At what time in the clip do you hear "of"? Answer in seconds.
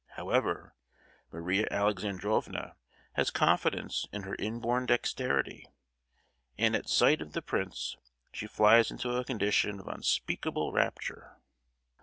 7.21-7.33, 9.79-9.87